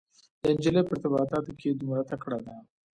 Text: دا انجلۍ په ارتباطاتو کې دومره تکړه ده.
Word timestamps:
دا 0.41 0.47
انجلۍ 0.51 0.81
په 0.85 0.91
ارتباطاتو 0.95 1.51
کې 1.59 1.67
دومره 1.79 2.03
تکړه 2.11 2.37
ده. 2.45 2.55